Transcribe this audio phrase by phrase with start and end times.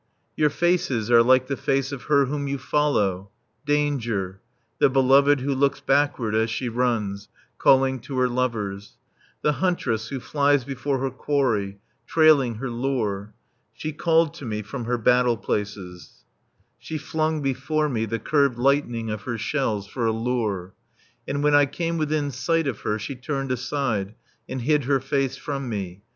[0.35, 3.29] Your faces are like the face of her whom you follow,
[3.67, 4.41] Danger,
[4.79, 8.97] The Beloved who looks backward as she runs, calling to her lovers,
[9.43, 11.77] The Huntress who flies before her quarry,
[12.07, 13.35] trailing her lure.
[13.73, 16.23] She called to me from her battle places,
[16.79, 20.73] She flung before me the curved lightning of her shells for a lure;
[21.27, 24.15] And when I came within sight of her, She turned aside,
[24.49, 26.01] And hid her face from me.